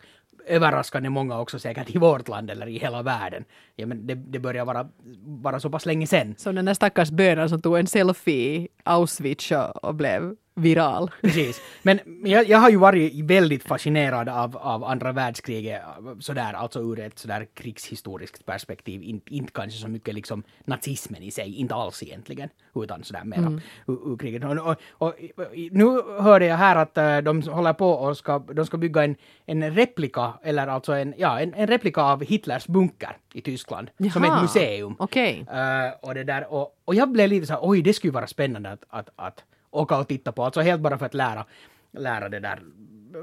[0.47, 3.45] överraskande många också säkert i vårt land eller i hela världen.
[3.77, 4.89] Ja, men det, det börjar vara,
[5.25, 6.35] vara så pass länge sedan.
[6.39, 11.11] Som den där stackars bönaren som tog en selfie i Auschwitz och blev viral.
[11.23, 11.61] Precis.
[11.83, 15.83] Men jag, jag har ju varit väldigt fascinerad av, av andra världskriget
[16.21, 19.03] sådär, alltså ur ett sådär krigshistoriskt perspektiv.
[19.03, 23.43] Inte, inte kanske så mycket liksom nazismen i sig, inte alls egentligen, utan sådär mera
[23.43, 23.61] Mm.
[23.87, 24.45] ur, ur kriget.
[24.45, 25.15] Och, och, och,
[25.71, 29.17] nu hörde jag här att eh, de håller på och ska, de ska bygga en,
[29.47, 34.25] en replika, eller alltså en, ja, en, en replika av Hitlers bunker i Tyskland, som
[34.25, 34.37] Jaha.
[34.37, 34.97] ett museum.
[34.99, 35.47] Okej.
[35.53, 38.27] Eh, och, det där, och, och jag blev lite så här, oj, det skulle vara
[38.27, 40.45] spännande att, att, att åka och titta på.
[40.45, 41.45] Alltså helt bara för att lära,
[41.93, 42.63] lära det där.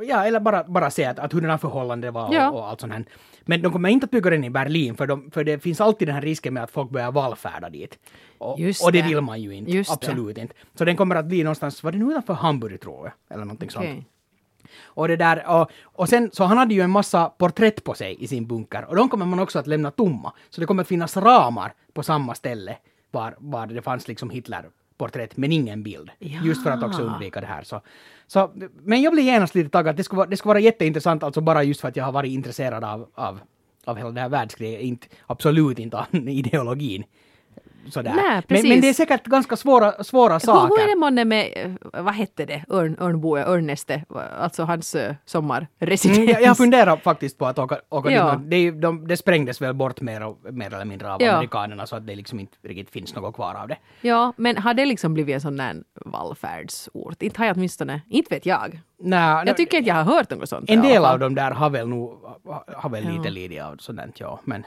[0.04, 2.50] Ja, eller bara, bara se att, att hur den här förhållandet var Ja.
[2.50, 3.06] och, och allt sånt här.
[3.42, 6.08] Men de kommer inte att bygga den i Berlin, för, de, för det finns alltid
[6.08, 8.00] den här risken med att folk börjar vallfärda dit.
[8.38, 9.08] Och, Just och det det.
[9.08, 9.72] vill man ju inte.
[9.72, 9.94] Just det.
[9.94, 10.54] Absolut inte.
[10.76, 13.36] Så den kommer att bli någonstans, var det nu utanför Hamburg tror jag?
[13.36, 13.86] Eller någonting sånt.
[13.86, 14.06] Okej.
[14.84, 18.24] Och det där, och, och sen, så han hade ju en massa porträtt på sig
[18.24, 20.34] i sin bunker och de kommer man också att lämna tomma.
[20.50, 22.78] Så det kommer att finnas ramar på samma ställe
[23.12, 24.30] var, var det fanns liksom
[25.00, 26.12] Hitler-porträtt men ingen bild.
[26.20, 26.40] Ja.
[26.44, 27.64] Just för att också undvika det här.
[27.64, 27.82] Så,
[28.28, 28.52] så,
[28.84, 29.96] men jag blev genast lite taggad.
[29.96, 32.32] Det skulle, vara, det skulle vara jätteintressant, alltså bara just för att jag har varit
[32.32, 33.40] intresserad av, av,
[33.86, 34.82] av hela det här världskriget.
[34.82, 37.04] Inte, absolut inte av ideologin.
[37.90, 38.14] Sådär.
[38.16, 40.68] Nej, men, men det är säkert ganska svåra, svåra Hur, saker.
[40.76, 44.04] hur är det månne med, eh, vad hette det, Örn, Örnboe, Örnäste,
[44.40, 46.18] alltså hans sommarresidens?
[46.18, 48.36] Mm, jag, jag funderar faktiskt på att åka, åka Ja.
[48.36, 48.50] dit.
[48.74, 51.32] Det, de, det sprängdes väl bort mer, och, mer eller mindre av Ja.
[51.34, 53.78] amerikanerna så att det liksom inte riktigt finns något kvar av det.
[54.02, 57.22] Ja, men har det liksom blivit en sån där vallfärdsort?
[57.24, 58.82] Inte har jag åtminstone, inte vet jag.
[59.02, 60.70] Nä, Jag tycker inte jag har hört något sånt.
[60.70, 62.14] en del av dem där har väl nog
[62.76, 63.12] har väl Ja.
[63.12, 64.40] lite lidit av sådant, ja.
[64.44, 64.66] Men,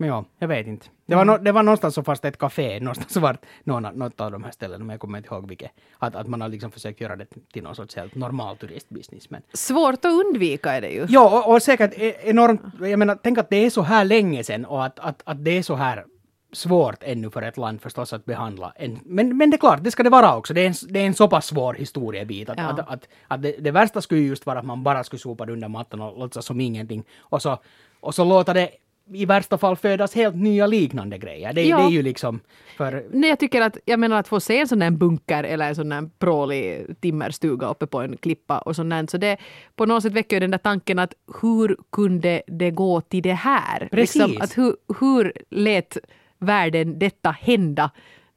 [0.00, 0.86] men ja, jag vet inte.
[1.06, 4.20] Det var, no, det var någonstans så fast ett café, någonstans så var någon, något
[4.20, 5.70] av de här ställena, men jag kommer inte ihåg vilket.
[5.98, 9.30] Att, att man har liksom försökt göra det till någon sorts helt normal turistbusiness.
[9.30, 11.06] Men, Svårt att undvika är det ju.
[11.08, 14.44] Ja, och, och säkert e- enormt, jag menar, tänk att det är så här länge
[14.44, 16.04] sedan och att, att, att det är så här
[16.52, 18.72] svårt ännu för ett land förstås att behandla.
[18.76, 20.54] En, men, men det är klart, det ska det vara också.
[20.54, 22.64] Det är en, det är en så pass svår historiebit att, Ja.
[22.64, 25.46] att, att, att det, det värsta skulle ju just vara att man bara skulle sopa
[25.46, 27.04] det under mattan och låtsas som ingenting.
[27.18, 27.58] Och så,
[28.00, 28.70] och så låta det
[29.12, 31.52] i värsta fall födas helt nya liknande grejer.
[31.52, 31.76] Det, Ja.
[31.78, 32.40] det är ju liksom
[32.76, 33.04] för...
[33.12, 35.74] Nej, jag tycker att, jag menar att få se en sån där bunker eller en
[35.74, 39.36] sån där prålig timmerstuga uppe på en klippa och sånt där, så det
[39.76, 43.32] på något sätt väcker ju den där tanken att hur kunde det gå till det
[43.32, 43.88] här?
[43.90, 44.14] Precis.
[44.26, 45.96] Liksom, att hur, hur lät
[46.38, 47.90] världen detta hända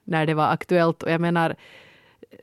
[0.03, 1.03] när det var aktuellt?
[1.03, 1.55] Och jag menar,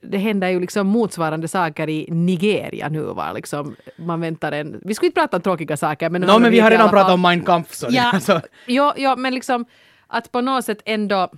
[0.03, 3.03] det händer ju liksom motsvarande saker i Nigeria nu.
[3.03, 3.33] Va?
[3.33, 4.81] Liksom, man väntar en...
[4.85, 6.11] Vi skulle inte prata om tråkiga saker.
[6.11, 7.75] Men, Nå, men vi har redan pratat om Mein Kampf.
[7.75, 9.65] Så Ja, alltså, ja, ja, men liksom
[10.07, 11.29] att på något sätt ändå...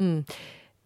[0.00, 0.24] Mm.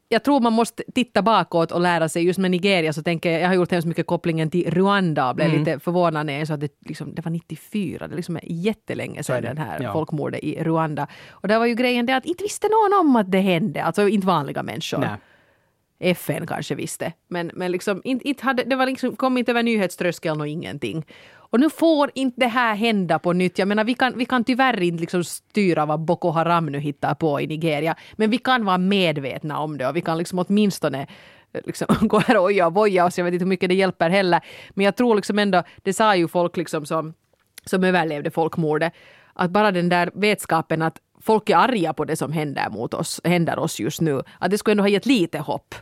[0.08, 2.24] Jag tror man måste titta bakåt och lära sig.
[2.24, 5.36] Just med Nigeria så tänker jag, jag har gjort hemskt mycket kopplingen till Rwanda och
[5.36, 5.58] blev Mm.
[5.58, 9.22] lite förvånad när jag sa att det, liksom, det var 94, det liksom är jättelänge
[9.22, 9.92] sedan den här ja.
[9.92, 11.06] folkmordet i Rwanda.
[11.30, 14.08] Och där var ju grejen det att inte visste någon om att det hände, alltså
[14.08, 14.98] inte vanliga människor.
[14.98, 15.16] nej.
[16.02, 17.12] FN kanske visste.
[17.28, 21.04] Men, men liksom, inte, inte hade, det var liksom, kom inte över nyhetströskeln och ingenting.
[21.52, 23.58] Och nu får inte det här hända på nytt.
[23.58, 27.14] Jag menar, vi kan, vi kan tyvärr inte liksom styra vad Boko Haram nu hittar
[27.14, 27.96] på i Nigeria.
[28.12, 31.06] Men vi kan vara medvetna om det och vi kan liksom åtminstone
[31.52, 33.18] eh, liksom, gå här och oja och boja oss.
[33.18, 34.40] Jag vet inte hur mycket det hjälper heller.
[34.70, 37.14] Men jag tror liksom ändå, det sa ju folk liksom som,
[37.64, 38.92] som överlevde folkmordet,
[39.34, 43.20] att bara den där vetskapen att folk är arga på det som händer mot oss,
[43.24, 45.74] händer oss just nu, att det skulle ändå ha gett lite hopp.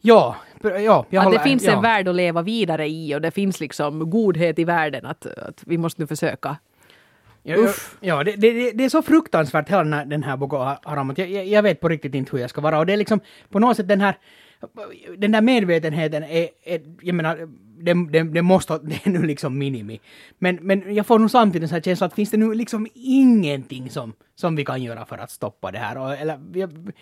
[0.00, 1.72] Ja, ja, jag Att det finns ja.
[1.72, 5.62] en värld att leva vidare i och det finns liksom godhet i världen att, att
[5.66, 6.56] vi måste nu försöka.
[7.42, 7.96] Ja, Uff.
[8.00, 11.46] ja det, det, det är så fruktansvärt hela den här, den här Boko Haram jag,
[11.46, 12.78] jag vet på riktigt inte hur jag ska vara.
[12.78, 14.18] Och det är liksom på något sätt den här
[15.16, 17.48] den där medvetenheten är, är jag menar,
[17.80, 20.00] det, det, det måste, det är nu liksom minimi.
[20.38, 23.90] Men, men jag får nog samtidigt en här känsla att finns det nu liksom ingenting
[23.90, 25.98] som, som vi kan göra för att stoppa det här?
[25.98, 26.92] Och, eller, jag,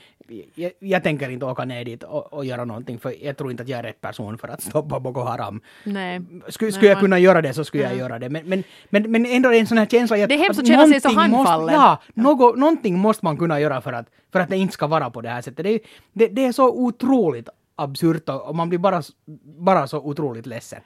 [0.54, 3.62] jag, jag tänker inte åka ner dit och, och göra någonting för jag tror inte
[3.62, 5.60] att jag är rätt person för att stoppa Boko Haram.
[5.84, 6.20] Nej.
[6.48, 8.30] Skulle, Nej, skulle jag man- kunna göra det så skulle jag göra det.
[8.30, 10.60] Men, men, men, men ändå är det en sån här känsla att, Det är hemskt
[10.60, 11.74] att känna sig så handfallen.
[11.74, 15.10] Ja, något, någonting måste man kunna göra för att, för att det inte ska vara
[15.10, 15.64] på det här sättet.
[15.64, 15.80] Det,
[16.12, 19.02] det, det är så otroligt absurt och, och man blir bara,
[19.44, 20.80] bara så otroligt ledsen.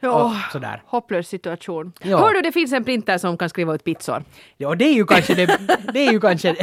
[0.00, 0.82] Ja, Och sådär.
[0.86, 1.92] hopplös situation.
[2.02, 2.18] Ja.
[2.18, 4.24] Hör du, det finns en printer som kan skriva ut pizzor.
[4.56, 5.58] Ja, och det är ju kanske det,
[5.92, 6.56] det, är ju kanske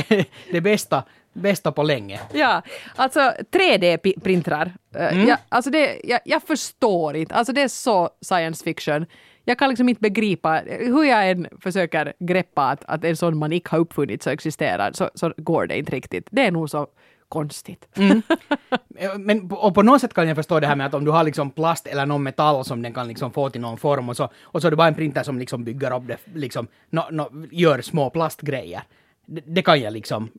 [0.51, 1.03] det bästa,
[1.33, 2.19] bästa på länge.
[2.33, 2.61] Ja,
[2.95, 3.19] alltså
[3.51, 4.71] 3D-printrar.
[4.95, 5.27] Mm.
[5.27, 9.05] Ja, alltså det, jag, jag förstår inte, alltså det är så science fiction.
[9.45, 13.53] Jag kan liksom inte begripa, hur jag än försöker greppa att, att en sån man
[13.53, 16.27] inte har uppfunnit så existerar, så, så går det inte riktigt.
[16.31, 16.87] Det är nog så
[17.33, 17.87] konstigt.
[17.97, 18.21] Mm.
[19.17, 21.11] Men, på- och på något sätt kan jag förstå det här med att om du
[21.11, 24.17] har liksom plast eller någon metall som den kan liksom få till någon form och
[24.17, 27.01] så, och så är det bara en printer som liksom bygger upp det, liksom, no,
[27.11, 28.83] no, gör små plastgrejer.
[29.25, 30.29] Det, det kan jag liksom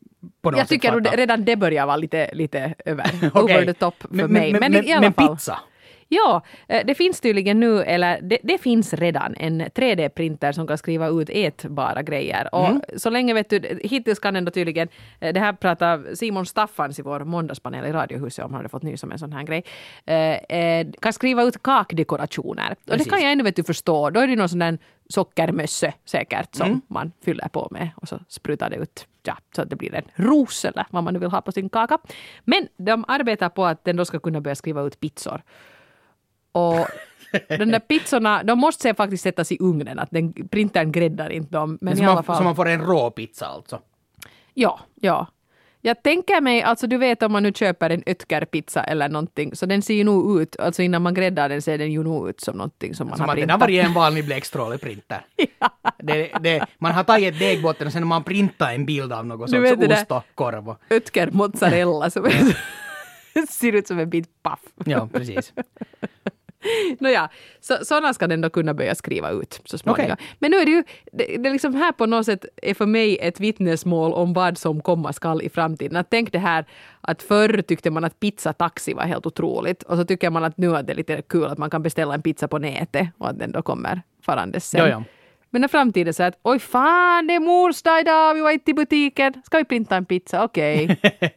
[0.43, 1.11] på något Jag tycker sätt fatta.
[1.17, 3.57] det- redan det börjar vara lite, lite över, Okej.
[3.57, 4.53] over the top för mig.
[4.53, 5.29] Men, i alla men fall.
[5.37, 5.59] pizza?
[6.09, 10.79] Ja, eh, det finns tydligen nu, eller det, det finns redan en 3D-printer som kan
[10.79, 12.55] skriva ut ätbara grejer.
[12.55, 12.83] Och Mm.
[12.97, 14.89] så länge vet du, hittills kan ändå tydligen,
[15.21, 18.83] eh, det här pratar Simon Staffans i vår måndagspanel i Radiohuset om, han hade fått
[18.83, 19.65] nys om en sån här grej,
[20.49, 22.75] eh, kan skriva ut kakdekorationer.
[22.91, 25.93] Och det kan jag ännu vet du förstå, då är det någon sån där sockermösse
[26.05, 26.81] säkert som Mm.
[26.89, 30.05] man fyller på med och så sprutar det ut ja, så att det blir en
[30.15, 31.99] ros eller vad man nu vill ha på sin kaka.
[32.45, 35.43] Men de arbetar på att den då ska kunna börja skriva ut pizzor.
[36.55, 36.87] Och
[37.49, 41.71] de där pizzorna, de måste faktiskt sättas i ugnen, att den, printern gräddar inte dem.
[41.71, 42.37] Men Men i så, alla fall.
[42.37, 43.81] så man får en rå pizza alltså?
[44.55, 45.27] Ja, ja.
[45.81, 49.67] Jag tänker mig, alltså du vet om man nu köper en Ötker-pizza eller någonting, så
[49.67, 52.41] den ser ju nog ut, alltså innan man gräddar den ser den ju nog ut
[52.41, 53.69] som någonting som man Som har att den har printat.
[53.83, 55.27] varit en vanlig bläckstråleprinter.
[55.99, 59.51] det, det, man har tagit degbotten och sen har man printat en bild av något
[59.51, 60.69] det där- ost och korv.
[60.69, 62.31] och- Ötker mozzarella som
[63.49, 64.61] ser ut som en bit paff.
[64.85, 65.53] Ja, precis.
[66.99, 67.29] Nåja,
[67.61, 70.17] så, sådana ska den då kunna börja skriva ut så småningom.
[70.39, 73.19] Men nu är det ju, det, det liksom här på något sätt är för mig
[73.19, 75.97] ett vittnesmål om vad som komma skall i framtiden.
[75.97, 76.65] Att tänk det här
[77.01, 80.77] att förr tyckte man att pizzataxi var helt otroligt och så tycker man att nu
[80.77, 83.53] är det lite kul att man kan beställa en pizza på nätet och att den
[83.53, 84.81] då kommer farandes sen.
[84.81, 85.03] Ja, ja.
[85.51, 88.71] Men när framtiden säger att oj fan det är mors dag idag, vi var inte
[88.71, 91.01] i butiken, ska vi printa en pizza, okej.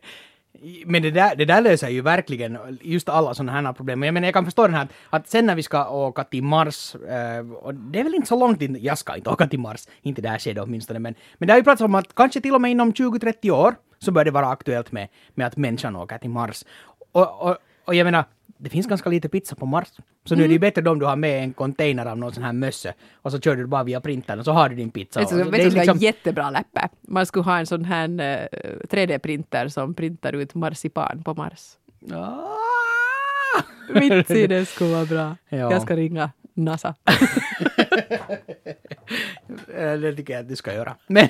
[0.85, 3.99] Men det där, det där löser ju verkligen just alla sådana här problem.
[3.99, 6.43] Men jag menar, jag kan förstå den här att, sen när vi ska åka till
[6.43, 9.59] Mars, eh, och det är väl inte så långt in, jag ska inte åka till
[9.59, 12.41] Mars, inte det här skedet åtminstone, men, men det har ju pratats om att kanske
[12.41, 15.95] till och med inom 20-30 år så bör det vara aktuellt med, med att människan
[15.95, 16.63] åker till Mars.
[17.11, 18.25] Och, och, och jag menar,
[18.57, 19.87] det finns ganska lite pizza på Mars.
[20.25, 20.51] Så nu är det Mm.
[20.51, 23.31] ju bättre då om du har med en container av någon sån här mössa och
[23.31, 25.19] så kör du bara via printern och så har du din pizza.
[25.21, 26.89] Och vet det är liksom- jättebra läppe.
[27.01, 28.47] Man skulle ha en sån här eh,
[28.89, 31.77] 3D-printer som printar ut marsipan på Mars.
[32.13, 32.47] Ah!
[33.93, 35.35] Vitsi, det skulle vara bra.
[35.49, 35.57] Ja.
[35.71, 36.95] Jag ska ringa NASA.
[39.75, 40.95] Eh, Det tycker jag att du ska göra.
[41.07, 41.27] Men,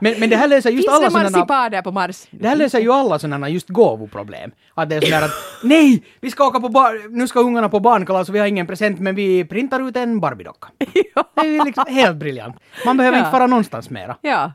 [0.00, 1.30] men, men det här löser just Finns alla det sådana...
[1.30, 2.26] marsipaner på Mars?
[2.30, 4.50] Det här löser ju alla sådana just gåvoproblem.
[4.74, 5.30] Att det är sådär att
[5.62, 8.66] nej, vi ska åka på bar, nu ska ungarna på barnkalas och vi har ingen
[8.66, 10.68] present men vi printar ut en Barbiedocka.
[11.14, 11.24] ja.
[11.34, 12.56] Det är liksom helt briljant.
[12.86, 13.20] Man behöver Ja.
[13.24, 14.16] inte fara någonstans mera.
[14.20, 14.52] ja.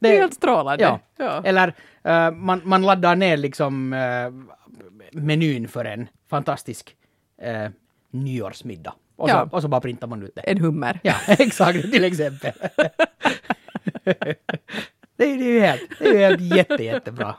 [0.00, 0.84] Det är helt strålande.
[0.84, 1.00] Ja.
[1.16, 1.42] Ja.
[1.44, 4.32] Eller eh, man, man laddar ner liksom uh,
[5.12, 6.96] menyn för en fantastisk
[7.46, 7.68] uh,
[8.10, 8.92] nyårsmiddag.
[9.18, 9.48] Och, Ja.
[9.50, 10.40] så, och så bara printar man ut det.
[10.40, 11.00] En hummer.
[11.02, 12.52] Ja, exakt, till exempel.
[14.04, 14.34] det, är,
[15.16, 17.34] det är ju helt, det är ju helt jätte, jättebra.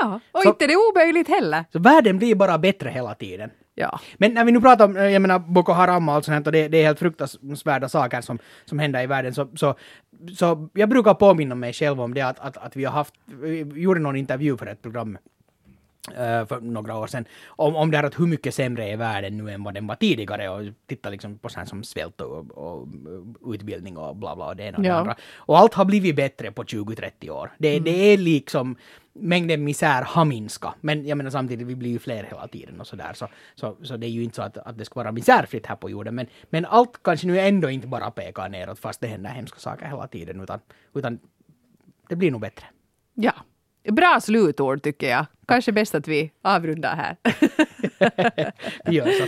[0.00, 0.20] Ja.
[0.32, 1.64] Och Så- inte det är omöjligt heller.
[1.72, 3.50] Så världen blir bara bättre hela tiden.
[3.74, 4.00] Ja.
[4.18, 6.46] Men när vi nu pratar om, eh, jag menar, Boko Haram och allt sånt här,
[6.46, 9.74] och det, det är helt fruktansvärda saker som, som händer i världen, så, så,
[10.36, 13.58] så jag brukar påminna mig själv om det att, att, att vi har haft, vi
[13.74, 15.18] gjorde någon intervju för ett program
[16.48, 19.50] för några år sedan, om, om det här att hur mycket sämre är världen nu
[19.50, 22.88] än vad den var tidigare och titta liksom på sånt som svält och, och
[23.54, 24.94] utbildning och bla bla och det ena och det Ja.
[24.94, 25.16] andra.
[25.36, 27.52] Och allt har blivit bättre på 20-30 år.
[27.58, 28.76] Det, det är liksom
[29.12, 30.74] mängden misär har minskat.
[30.80, 33.12] Men jag menar samtidigt, vi blir ju fler hela tiden och sådär.
[33.14, 35.76] Så, så, så det är ju inte så att, att det ska vara misärfritt här
[35.76, 36.14] på jorden.
[36.14, 39.86] Men, men allt kanske nu ändå inte bara pekar neråt fast det händer hemska saker
[39.86, 40.40] hela tiden.
[40.40, 40.60] Utan,
[40.94, 41.18] utan
[42.08, 42.66] det blir nog bättre.
[43.14, 43.32] ja.
[43.92, 45.26] Bra slutord tycker jag.
[45.48, 47.16] Kanske bäst att vi avrundar här.
[48.84, 49.24] Vi gör så.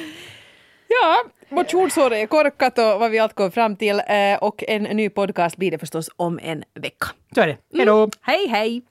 [0.89, 4.01] Ja, motionsåret är korkat och vad vi allt kom fram till.
[4.09, 7.07] Eh, Och en ny podcast blir det förstås om en vecka.
[7.35, 7.57] Så är det.
[7.77, 8.11] Hej då!
[8.21, 8.83] Hej hej!